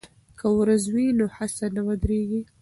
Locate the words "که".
0.39-0.47